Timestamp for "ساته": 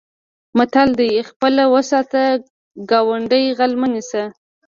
1.91-2.23